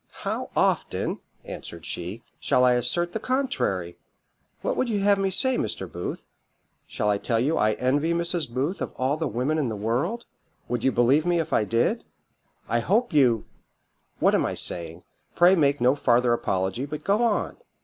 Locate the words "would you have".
4.75-5.19